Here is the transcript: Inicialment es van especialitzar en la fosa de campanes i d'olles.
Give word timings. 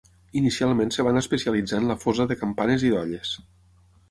Inicialment 0.39 0.93
es 0.95 1.03
van 1.07 1.21
especialitzar 1.21 1.83
en 1.83 1.91
la 1.93 1.99
fosa 2.05 2.27
de 2.33 2.39
campanes 2.43 2.87
i 2.89 2.91
d'olles. 2.97 3.37